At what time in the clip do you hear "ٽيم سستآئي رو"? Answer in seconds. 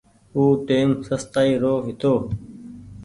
0.67-1.73